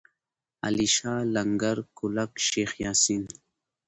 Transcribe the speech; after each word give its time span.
علیشه، 0.65 1.13
لنگر، 1.35 1.77
کولک، 1.97 2.31
شیخ 2.47 2.71
یاسین. 2.83 3.23